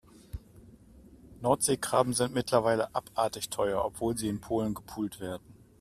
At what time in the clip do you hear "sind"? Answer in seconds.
2.13-2.33